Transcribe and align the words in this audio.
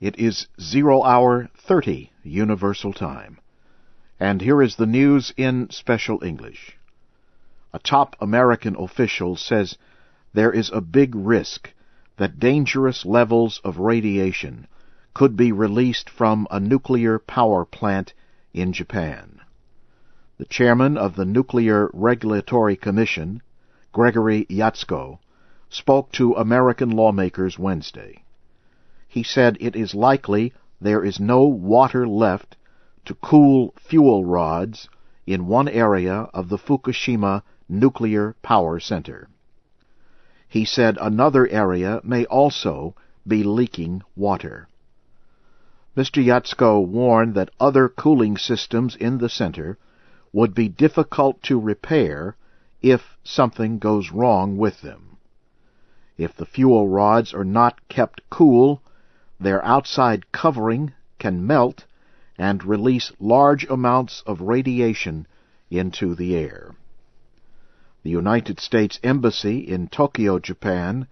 It 0.00 0.16
is 0.16 0.46
zero 0.60 1.02
hour 1.02 1.48
30 1.56 2.12
Universal 2.22 2.92
Time. 2.92 3.40
And 4.20 4.40
here 4.40 4.62
is 4.62 4.76
the 4.76 4.86
news 4.86 5.34
in 5.36 5.70
special 5.70 6.22
English. 6.22 6.78
A 7.72 7.80
top 7.80 8.14
American 8.20 8.76
official 8.76 9.34
says 9.34 9.76
there 10.32 10.52
is 10.52 10.70
a 10.70 10.80
big 10.80 11.16
risk 11.16 11.72
that 12.16 12.38
dangerous 12.38 13.04
levels 13.04 13.60
of 13.64 13.80
radiation 13.80 14.68
could 15.14 15.36
be 15.36 15.50
released 15.50 16.08
from 16.08 16.46
a 16.48 16.60
nuclear 16.60 17.18
power 17.18 17.64
plant 17.64 18.14
in 18.54 18.72
Japan. 18.72 19.40
The 20.38 20.44
chairman 20.44 20.96
of 20.96 21.16
the 21.16 21.24
Nuclear 21.24 21.90
Regulatory 21.92 22.76
Commission, 22.76 23.42
Gregory 23.90 24.46
Jaczko, 24.48 25.18
spoke 25.68 26.12
to 26.12 26.34
American 26.34 26.90
lawmakers 26.90 27.58
Wednesday 27.58 28.22
he 29.10 29.22
said 29.22 29.56
it 29.58 29.74
is 29.74 29.94
likely 29.94 30.52
there 30.80 31.02
is 31.02 31.18
no 31.18 31.42
water 31.42 32.06
left 32.06 32.56
to 33.04 33.14
cool 33.14 33.74
fuel 33.76 34.24
rods 34.24 34.88
in 35.26 35.46
one 35.46 35.66
area 35.68 36.28
of 36.34 36.48
the 36.48 36.58
Fukushima 36.58 37.42
nuclear 37.68 38.36
power 38.42 38.78
center. 38.78 39.28
He 40.46 40.64
said 40.64 40.98
another 41.00 41.48
area 41.48 42.00
may 42.04 42.26
also 42.26 42.94
be 43.26 43.42
leaking 43.42 44.02
water. 44.14 44.68
Mr. 45.96 46.24
Jaczko 46.24 46.80
warned 46.80 47.34
that 47.34 47.50
other 47.58 47.88
cooling 47.88 48.36
systems 48.36 48.94
in 48.94 49.18
the 49.18 49.28
center 49.28 49.78
would 50.32 50.54
be 50.54 50.68
difficult 50.68 51.42
to 51.42 51.58
repair 51.58 52.36
if 52.82 53.16
something 53.24 53.78
goes 53.78 54.12
wrong 54.12 54.56
with 54.56 54.82
them. 54.82 55.16
If 56.16 56.36
the 56.36 56.46
fuel 56.46 56.88
rods 56.88 57.34
are 57.34 57.44
not 57.44 57.88
kept 57.88 58.20
cool, 58.30 58.82
their 59.40 59.64
outside 59.64 60.30
covering 60.32 60.92
can 61.18 61.46
melt 61.46 61.84
and 62.36 62.64
release 62.64 63.12
large 63.18 63.64
amounts 63.68 64.22
of 64.26 64.40
radiation 64.40 65.26
into 65.70 66.14
the 66.14 66.36
air. 66.36 66.74
The 68.02 68.10
United 68.10 68.60
States 68.60 68.98
Embassy 69.02 69.58
in 69.58 69.88
Tokyo, 69.88 70.38
Japan, 70.38 71.06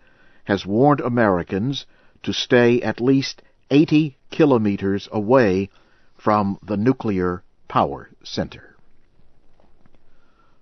has 0.45 0.65
warned 0.65 1.01
Americans 1.01 1.87
to 2.23 2.33
stay 2.33 2.81
at 2.81 3.01
least 3.01 3.43
80 3.71 4.17
kilometers 4.31 5.09
away 5.11 5.69
from 6.17 6.59
the 6.63 6.77
nuclear 6.77 7.43
power 7.69 8.11
center. 8.23 8.77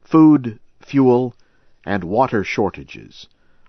Food, 0.02 0.58
fuel, 0.80 1.34
and 1.84 2.04
water 2.04 2.44
shortages 2.44 3.28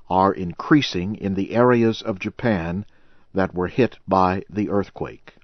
are 0.09 0.33
increasing 0.33 1.15
in 1.15 1.35
the 1.35 1.55
areas 1.55 2.01
of 2.01 2.19
Japan 2.19 2.85
that 3.35 3.53
were 3.53 3.67
hit 3.67 3.97
by 4.07 4.43
the 4.49 4.69
earthquake. 4.69 5.35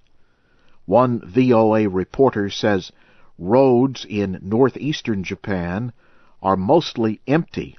One 0.86 1.22
VOA 1.26 1.88
reporter 1.88 2.50
says 2.50 2.92
roads 3.38 4.06
in 4.10 4.40
northeastern 4.42 5.24
Japan 5.24 5.94
are 6.42 6.58
mostly 6.58 7.22
empty 7.28 7.78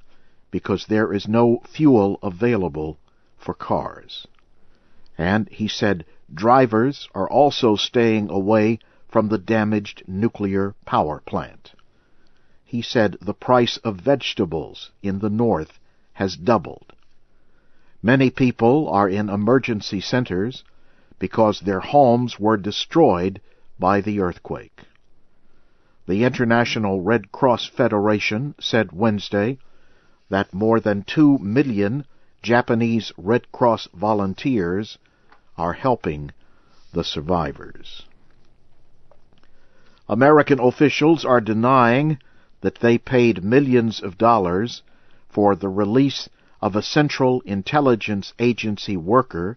because 0.51 0.87
there 0.87 1.13
is 1.13 1.27
no 1.27 1.61
fuel 1.67 2.19
available 2.23 2.99
for 3.37 3.55
cars. 3.55 4.27
And 5.19 5.49
he 5.49 5.67
said 5.67 6.05
drivers 6.33 7.09
are 7.15 7.29
also 7.29 7.77
staying 7.77 8.31
away 8.31 8.79
from 9.09 9.29
the 9.29 9.39
damaged 9.39 10.05
nuclear 10.07 10.75
power 10.87 11.21
plant. 11.27 11.73
He 12.65 12.81
said 12.81 13.19
the 13.21 13.35
price 13.35 13.77
of 13.79 13.97
vegetables 13.97 14.91
in 15.03 15.19
the 15.19 15.31
north 15.31 15.79
has 16.15 16.37
doubled. 16.37 16.93
Many 18.03 18.31
people 18.31 18.89
are 18.89 19.09
in 19.09 19.29
emergency 19.29 20.01
centers 20.01 20.65
because 21.21 21.61
their 21.61 21.79
homes 21.79 22.41
were 22.41 22.57
destroyed 22.57 23.41
by 23.79 24.01
the 24.01 24.19
earthquake. 24.19 24.81
The 26.09 26.25
International 26.25 27.01
Red 27.01 27.31
Cross 27.31 27.67
Federation 27.67 28.57
said 28.59 28.91
Wednesday 28.91 29.59
that 30.31 30.53
more 30.53 30.81
than 30.81 31.05
two 31.05 31.39
million 31.39 32.05
Japanese 32.43 33.13
Red 33.17 33.53
Cross 33.53 33.87
volunteers 33.95 34.99
are 35.57 35.75
helping 35.75 36.33
the 36.93 37.05
survivors. 37.05 38.05
American 40.09 40.59
officials 40.59 41.25
are 41.25 41.41
denying 41.41 42.19
that 42.63 42.81
they 42.81 42.99
paid 42.99 43.45
millions 43.45 44.03
of 44.03 44.19
dollars 44.19 44.83
for 45.29 45.55
the 45.55 45.69
release 45.69 46.29
of 46.63 46.77
a 46.77 46.83
Central 46.83 47.41
Intelligence 47.41 48.33
Agency 48.39 48.97
worker 48.97 49.57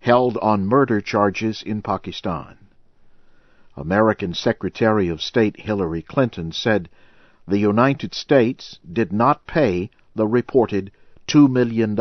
held 0.00 0.38
on 0.38 0.66
murder 0.66 1.02
charges 1.02 1.62
in 1.62 1.82
Pakistan. 1.82 2.56
American 3.76 4.32
Secretary 4.32 5.08
of 5.08 5.20
State 5.20 5.60
Hillary 5.60 6.00
Clinton 6.00 6.50
said 6.50 6.88
the 7.46 7.58
United 7.58 8.14
States 8.14 8.78
did 8.90 9.12
not 9.12 9.46
pay 9.46 9.90
the 10.14 10.26
reported 10.26 10.90
$2 11.28 11.50
million 11.50 11.94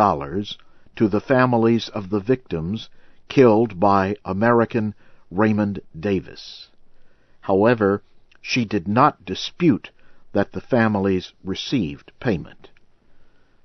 to 0.95 1.07
the 1.09 1.19
families 1.19 1.89
of 1.89 2.09
the 2.09 2.21
victims 2.21 2.89
killed 3.27 3.77
by 3.77 4.15
American 4.23 4.95
Raymond 5.29 5.81
Davis. 5.99 6.69
However, 7.41 8.03
she 8.41 8.63
did 8.63 8.87
not 8.87 9.25
dispute 9.25 9.91
that 10.31 10.53
the 10.53 10.61
families 10.61 11.33
received 11.43 12.13
payment. 12.21 12.69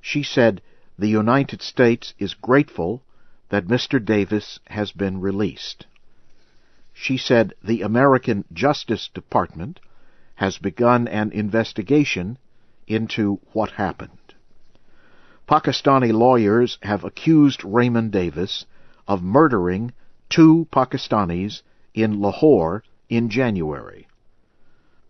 She 0.00 0.24
said 0.24 0.60
the 1.00 1.08
United 1.08 1.62
States 1.62 2.12
is 2.18 2.34
grateful 2.34 3.02
that 3.48 3.66
Mr. 3.66 4.04
Davis 4.04 4.60
has 4.66 4.92
been 4.92 5.18
released. 5.18 5.86
She 6.92 7.16
said 7.16 7.54
the 7.64 7.80
American 7.80 8.44
Justice 8.52 9.08
Department 9.08 9.80
has 10.34 10.58
begun 10.58 11.08
an 11.08 11.32
investigation 11.32 12.36
into 12.86 13.40
what 13.52 13.70
happened. 13.70 14.34
Pakistani 15.48 16.12
lawyers 16.12 16.76
have 16.82 17.02
accused 17.02 17.64
Raymond 17.64 18.12
Davis 18.12 18.66
of 19.08 19.22
murdering 19.22 19.92
two 20.28 20.68
Pakistanis 20.70 21.62
in 21.94 22.20
Lahore 22.20 22.84
in 23.08 23.30
January. 23.30 24.06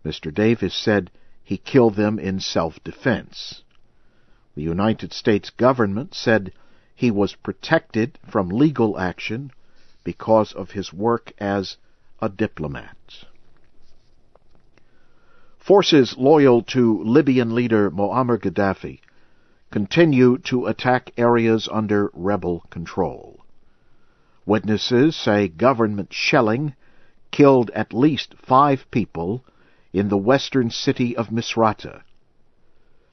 Mr. 0.05 0.33
Davis 0.33 0.73
said 0.73 1.11
he 1.43 1.57
killed 1.57 1.95
them 1.95 2.17
in 2.17 2.39
self-defense. 2.39 3.61
The 4.53 4.61
United 4.61 5.13
States 5.13 5.49
government 5.49 6.13
said 6.13 6.51
he 6.93 7.09
was 7.09 7.35
protected 7.35 8.19
from 8.27 8.49
legal 8.49 8.99
action 8.99 9.51
because 10.03 10.51
of 10.51 10.71
his 10.71 10.91
work 10.91 11.31
as 11.37 11.77
a 12.21 12.27
diplomat. 12.29 12.97
Forces 15.57 16.17
loyal 16.17 16.63
to 16.63 17.03
Libyan 17.03 17.55
leader 17.55 17.89
Muammar 17.89 18.37
Gaddafi 18.37 18.99
continue 19.69 20.37
to 20.39 20.65
attack 20.67 21.11
areas 21.17 21.69
under 21.71 22.11
rebel 22.13 22.65
control. 22.69 23.45
Witnesses 24.45 25.15
say 25.15 25.47
government 25.47 26.11
shelling 26.11 26.75
killed 27.31 27.69
at 27.71 27.93
least 27.93 28.35
five 28.37 28.85
people 28.91 29.45
in 29.93 30.09
the 30.09 30.17
western 30.17 30.69
city 30.69 31.15
of 31.15 31.29
Misrata. 31.29 32.01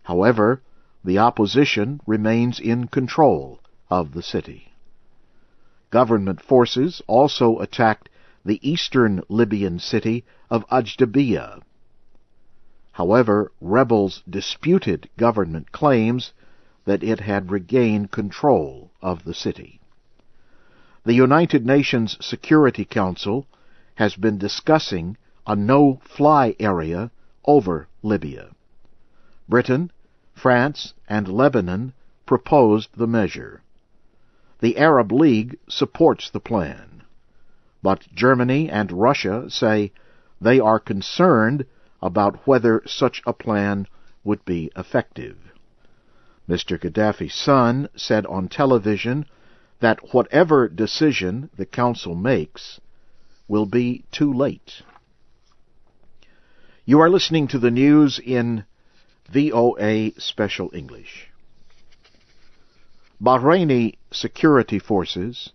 However, 0.02 0.62
the 1.08 1.16
opposition 1.16 1.98
remains 2.06 2.60
in 2.60 2.86
control 2.86 3.58
of 3.88 4.12
the 4.12 4.22
city. 4.22 4.74
Government 5.88 6.38
forces 6.38 7.00
also 7.06 7.60
attacked 7.60 8.10
the 8.44 8.60
eastern 8.60 9.22
Libyan 9.30 9.78
city 9.78 10.22
of 10.50 10.68
Ajdabiya. 10.68 11.62
However, 12.92 13.50
rebels 13.58 14.22
disputed 14.28 15.08
government 15.16 15.72
claims 15.72 16.34
that 16.84 17.02
it 17.02 17.20
had 17.20 17.50
regained 17.50 18.10
control 18.10 18.90
of 19.00 19.24
the 19.24 19.32
city. 19.32 19.80
The 21.04 21.14
United 21.14 21.64
Nations 21.64 22.18
Security 22.20 22.84
Council 22.84 23.46
has 23.94 24.14
been 24.14 24.36
discussing 24.36 25.16
a 25.46 25.56
no-fly 25.56 26.54
area 26.60 27.10
over 27.46 27.88
Libya. 28.02 28.50
Britain 29.48 29.90
France 30.38 30.94
and 31.08 31.28
Lebanon 31.28 31.92
proposed 32.24 32.90
the 32.96 33.06
measure. 33.06 33.62
The 34.60 34.78
Arab 34.78 35.12
League 35.12 35.58
supports 35.68 36.30
the 36.30 36.40
plan. 36.40 37.02
But 37.82 38.06
Germany 38.14 38.70
and 38.70 38.92
Russia 38.92 39.50
say 39.50 39.92
they 40.40 40.60
are 40.60 40.78
concerned 40.78 41.66
about 42.00 42.46
whether 42.46 42.82
such 42.86 43.22
a 43.26 43.32
plan 43.32 43.86
would 44.24 44.44
be 44.44 44.70
effective. 44.76 45.36
Mr. 46.48 46.78
Gaddafi's 46.78 47.34
son 47.34 47.88
said 47.96 48.24
on 48.26 48.48
television 48.48 49.26
that 49.80 50.12
whatever 50.14 50.68
decision 50.68 51.50
the 51.56 51.66
Council 51.66 52.14
makes 52.14 52.80
will 53.48 53.66
be 53.66 54.04
too 54.10 54.32
late. 54.32 54.82
You 56.84 57.00
are 57.00 57.10
listening 57.10 57.48
to 57.48 57.58
the 57.58 57.70
news 57.70 58.18
in 58.18 58.64
VOA 59.30 60.10
Special 60.18 60.70
English. 60.72 61.30
Bahraini 63.22 63.96
security 64.10 64.78
forces 64.78 65.50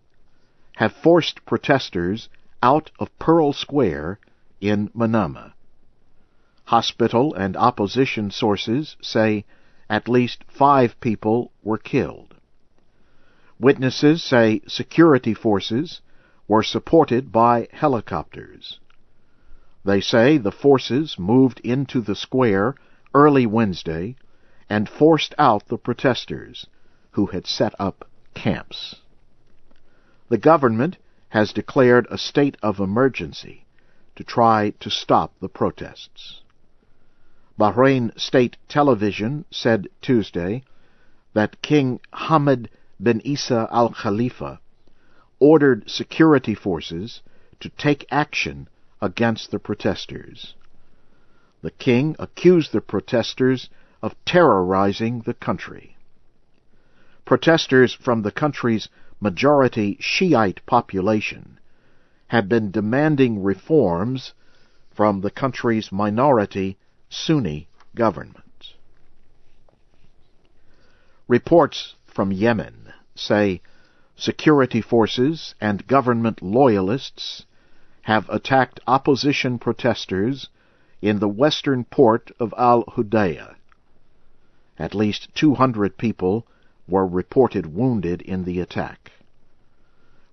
have 0.75 0.93
forced 0.93 1.43
protesters 1.45 2.29
out 2.61 2.91
of 2.99 3.17
Pearl 3.17 3.51
Square 3.51 4.19
in 4.61 4.89
Manama. 4.89 5.53
Hospital 6.65 7.33
and 7.33 7.57
opposition 7.57 8.29
sources 8.29 8.95
say 9.01 9.43
at 9.89 10.07
least 10.07 10.43
five 10.47 10.99
people 11.01 11.51
were 11.63 11.79
killed. 11.79 12.35
Witnesses 13.59 14.23
say 14.23 14.61
security 14.67 15.33
forces 15.33 16.01
were 16.47 16.63
supported 16.63 17.31
by 17.31 17.67
helicopters. 17.71 18.79
They 19.83 19.99
say 19.99 20.37
the 20.37 20.51
forces 20.51 21.17
moved 21.17 21.59
into 21.61 22.01
the 22.01 22.15
square 22.15 22.75
early 23.13 23.45
Wednesday 23.45 24.15
and 24.69 24.89
forced 24.89 25.35
out 25.37 25.67
the 25.67 25.77
protesters 25.77 26.67
who 27.11 27.27
had 27.27 27.45
set 27.45 27.73
up 27.79 28.09
camps. 28.33 28.95
The 30.29 30.37
government 30.37 30.97
has 31.29 31.53
declared 31.53 32.07
a 32.09 32.17
state 32.17 32.57
of 32.63 32.79
emergency 32.79 33.65
to 34.15 34.23
try 34.23 34.71
to 34.79 34.89
stop 34.89 35.33
the 35.39 35.49
protests. 35.49 36.41
Bahrain 37.59 38.17
State 38.19 38.57
Television 38.67 39.45
said 39.51 39.87
Tuesday 40.01 40.63
that 41.33 41.61
King 41.61 41.99
Hamad 42.13 42.67
bin 43.01 43.21
Isa 43.23 43.67
al 43.71 43.89
Khalifa 43.89 44.59
ordered 45.39 45.89
security 45.89 46.55
forces 46.55 47.21
to 47.59 47.69
take 47.69 48.05
action 48.09 48.67
against 49.01 49.51
the 49.51 49.59
protesters. 49.59 50.55
The 51.63 51.71
king 51.71 52.17
accused 52.19 52.73
the 52.73 52.81
protesters 52.81 53.69
of 54.01 54.17
terrorizing 54.25 55.21
the 55.21 55.33
country. 55.33 55.95
Protesters 57.23 57.93
from 57.93 58.21
the 58.21 58.33
country's 58.33 58.89
majority 59.21 59.95
Shiite 60.01 60.65
population 60.65 61.57
have 62.27 62.49
been 62.49 62.69
demanding 62.69 63.41
reforms 63.41 64.33
from 64.91 65.21
the 65.21 65.31
country's 65.31 65.89
minority 65.89 66.77
Sunni 67.07 67.69
government. 67.95 68.73
Reports 71.29 71.95
from 72.05 72.33
Yemen 72.33 72.91
say 73.15 73.61
security 74.17 74.81
forces 74.81 75.55
and 75.61 75.87
government 75.87 76.41
loyalists 76.41 77.45
have 78.01 78.29
attacked 78.29 78.81
opposition 78.85 79.57
protesters 79.57 80.49
in 81.03 81.19
the 81.19 81.27
western 81.27 81.83
port 81.83 82.31
of 82.39 82.53
Al 82.57 82.85
Hudaydah. 82.85 83.55
At 84.79 84.95
least 84.95 85.27
200 85.35 85.97
people 85.97 86.47
were 86.87 87.05
reported 87.05 87.65
wounded 87.65 88.21
in 88.21 88.45
the 88.45 88.61
attack. 88.61 89.11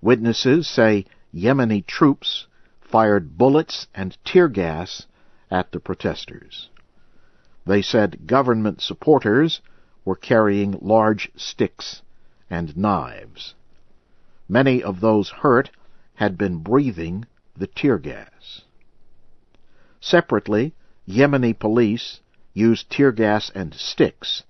Witnesses 0.00 0.68
say 0.68 1.06
Yemeni 1.34 1.84
troops 1.84 2.46
fired 2.80 3.36
bullets 3.36 3.88
and 3.96 4.16
tear 4.24 4.46
gas 4.46 5.08
at 5.50 5.72
the 5.72 5.80
protesters. 5.80 6.70
They 7.66 7.82
said 7.82 8.28
government 8.28 8.80
supporters 8.80 9.60
were 10.04 10.14
carrying 10.14 10.78
large 10.80 11.32
sticks 11.34 12.02
and 12.48 12.76
knives. 12.76 13.54
Many 14.48 14.84
of 14.84 15.00
those 15.00 15.30
hurt 15.30 15.70
had 16.14 16.38
been 16.38 16.58
breathing 16.58 17.26
the 17.56 17.66
tear 17.66 17.98
gas. 17.98 18.62
Separately, 20.00 20.74
Yemeni 21.06 21.52
police 21.52 22.20
used 22.54 22.90
tear 22.90 23.12
gas 23.12 23.50
and 23.54 23.74
sticks 23.74 24.44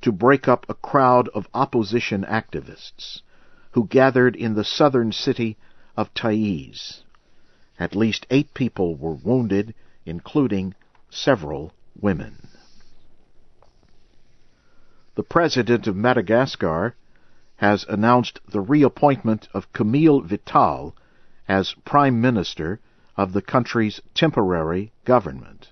to 0.00 0.12
break 0.12 0.46
up 0.46 0.64
a 0.68 0.74
crowd 0.74 1.28
of 1.30 1.48
opposition 1.52 2.24
activists 2.24 3.22
who 3.72 3.86
gathered 3.86 4.36
in 4.36 4.54
the 4.54 4.64
southern 4.64 5.10
city 5.12 5.56
of 5.96 6.12
Taiz. 6.14 7.02
At 7.78 7.96
least 7.96 8.26
eight 8.30 8.54
people 8.54 8.94
were 8.94 9.14
wounded, 9.14 9.74
including 10.06 10.74
several 11.10 11.72
women. 12.00 12.48
The 15.14 15.22
president 15.22 15.86
of 15.86 15.96
Madagascar 15.96 16.94
has 17.56 17.84
announced 17.88 18.40
the 18.48 18.60
reappointment 18.60 19.48
of 19.52 19.72
Camille 19.72 20.20
Vital 20.20 20.94
as 21.48 21.74
Prime 21.84 22.20
Minister 22.20 22.80
of 23.16 23.32
the 23.32 23.42
country's 23.42 24.00
temporary 24.14 24.92
government. 25.04 25.70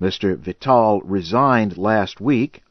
Mr. 0.00 0.36
Vital 0.36 1.00
resigned 1.02 1.76
last 1.76 2.20
week 2.20 2.62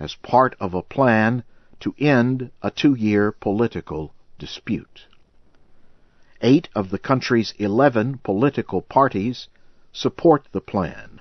as 0.00 0.16
part 0.16 0.56
of 0.60 0.74
a 0.74 0.82
plan 0.82 1.42
to 1.80 1.94
end 1.98 2.50
a 2.62 2.70
two-year 2.70 3.32
political 3.32 4.12
dispute. 4.38 5.06
Eight 6.42 6.68
of 6.74 6.90
the 6.90 6.98
country's 6.98 7.54
eleven 7.58 8.18
political 8.18 8.82
parties 8.82 9.48
support 9.92 10.48
the 10.52 10.60
plan, 10.60 11.20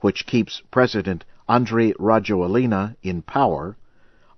which 0.00 0.26
keeps 0.26 0.62
President 0.70 1.24
Andry 1.48 1.94
Rajoelina 1.98 2.96
in 3.02 3.22
power 3.22 3.76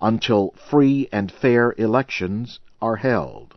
until 0.01 0.55
free 0.71 1.09
and 1.11 1.33
fair 1.33 1.75
elections 1.79 2.61
are 2.81 2.97
held 2.97 3.57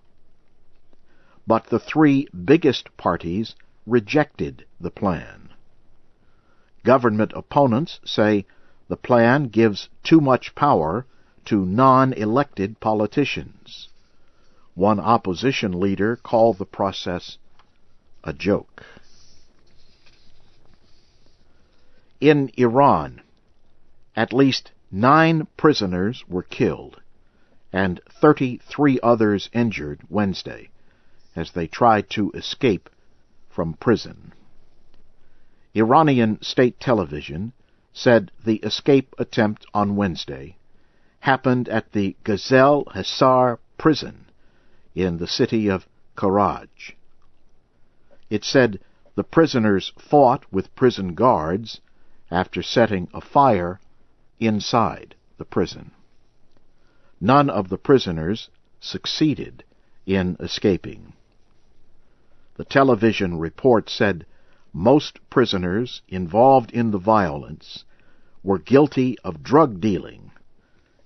but 1.50 1.66
the 1.72 1.80
three 1.80 2.28
biggest 2.46 2.96
parties 2.96 3.56
rejected 3.88 4.64
the 4.80 4.92
plan. 4.92 5.50
Government 6.84 7.34
opponents 7.36 8.00
say 8.06 8.46
the 8.88 8.96
plan 8.96 9.46
gives 9.46 9.90
too 10.04 10.22
much 10.22 10.54
power 10.54 11.08
to 11.46 11.66
non-elected 11.66 12.80
politicians. 12.80 13.90
One 14.76 15.00
opposition 15.00 15.80
leader 15.80 16.16
called 16.18 16.60
the 16.60 16.68
process 16.68 17.40
a 18.24 18.32
joke. 18.32 18.86
In 22.22 22.52
Iran, 22.58 23.22
at 24.16 24.34
least 24.34 24.72
nine 24.92 25.48
prisoners 25.58 26.24
were 26.28 26.44
killed 26.44 27.02
and 27.74 28.00
33 28.22 29.00
others 29.02 29.50
injured 29.52 30.02
Wednesday 30.10 30.70
as 31.36 31.52
they 31.52 31.68
tried 31.68 32.10
to 32.10 32.32
escape 32.32 32.90
from 33.50 33.74
prison. 33.74 34.34
Iranian 35.76 36.42
state 36.42 36.80
television 36.80 37.54
said 37.94 38.32
the 38.44 38.58
escape 38.58 39.14
attempt 39.18 39.66
on 39.74 39.96
Wednesday 39.96 40.56
happened 41.22 41.68
at 41.70 41.92
the 41.92 42.16
Ghezel 42.24 42.86
Hesar 42.94 43.60
prison 43.78 44.26
in 44.96 45.18
the 45.18 45.28
city 45.28 45.70
of 45.70 45.88
Karaj. 46.16 46.94
It 48.30 48.44
said 48.44 48.80
the 49.16 49.24
prisoners 49.24 49.92
fought 49.98 50.46
with 50.52 50.76
prison 50.76 51.14
guards 51.14 51.82
after 52.32 52.62
setting 52.62 53.10
a 53.14 53.22
fire 53.22 53.80
inside 54.40 55.16
the 55.38 55.46
prison. 55.46 55.92
None 57.20 57.50
of 57.50 57.70
the 57.70 57.78
prisoners 57.78 58.50
succeeded 58.80 59.64
in 60.06 60.38
escaping. 60.40 61.14
The 62.60 62.66
television 62.66 63.40
report 63.40 63.90
said 63.90 64.26
most 64.74 65.22
prisoners 65.30 66.02
involved 66.10 66.72
in 66.72 66.92
the 66.92 66.98
violence 66.98 67.86
were 68.44 68.60
guilty 68.60 69.18
of 69.20 69.42
drug 69.42 69.80
dealing 69.80 70.32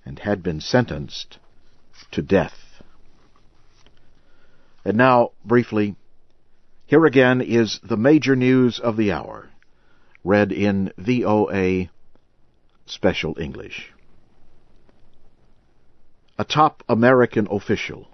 and 0.04 0.18
had 0.18 0.42
been 0.42 0.60
sentenced 0.60 1.38
to 2.10 2.22
death. 2.22 2.82
And 4.84 4.96
now, 4.96 5.30
briefly, 5.44 5.94
here 6.86 7.06
again 7.06 7.40
is 7.40 7.78
the 7.84 7.96
major 7.96 8.34
news 8.34 8.80
of 8.80 8.96
the 8.96 9.12
hour, 9.12 9.50
read 10.24 10.50
in 10.50 10.92
VOA 10.98 11.88
Special 12.84 13.38
English. 13.38 13.92
A 16.36 16.44
top 16.44 16.82
American 16.88 17.46
official, 17.48 18.08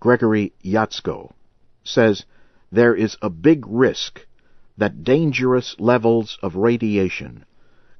Gregory 0.00 0.52
Jaczko, 0.64 1.30
says 1.84 2.24
there 2.70 2.94
is 2.94 3.16
a 3.22 3.30
big 3.30 3.64
risk 3.66 4.26
that 4.76 5.04
dangerous 5.04 5.74
levels 5.78 6.38
of 6.42 6.56
radiation 6.56 7.44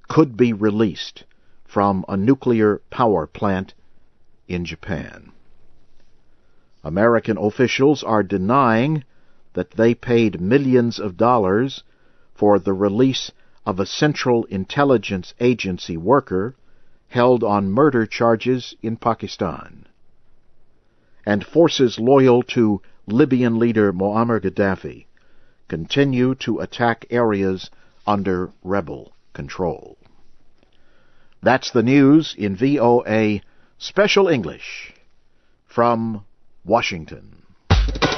could 0.08 0.36
be 0.36 0.52
released 0.52 1.24
from 1.64 2.04
a 2.08 2.16
nuclear 2.16 2.80
power 2.90 3.26
plant 3.26 3.74
in 4.46 4.64
Japan. 4.64 5.32
American 6.84 7.36
officials 7.36 8.02
are 8.02 8.22
denying 8.22 9.04
that 9.54 9.72
they 9.72 9.94
paid 9.94 10.40
millions 10.40 10.98
of 10.98 11.16
dollars 11.16 11.82
for 12.34 12.58
the 12.58 12.72
release 12.72 13.32
of 13.66 13.80
a 13.80 13.86
Central 13.86 14.44
Intelligence 14.44 15.34
Agency 15.40 15.96
worker 15.96 16.54
held 17.08 17.42
on 17.42 17.70
murder 17.70 18.06
charges 18.06 18.74
in 18.82 18.96
Pakistan. 18.96 19.86
And 21.28 21.44
forces 21.44 21.98
loyal 21.98 22.42
to 22.54 22.80
Libyan 23.06 23.58
leader 23.58 23.92
Muammar 23.92 24.40
Gaddafi 24.40 25.04
continue 25.68 26.34
to 26.36 26.60
attack 26.60 27.04
areas 27.10 27.68
under 28.06 28.50
rebel 28.64 29.12
control. 29.34 29.98
That's 31.42 31.70
the 31.70 31.82
news 31.82 32.34
in 32.38 32.56
VOA 32.56 33.42
Special 33.76 34.26
English 34.26 34.94
from 35.66 36.24
Washington. 36.64 37.37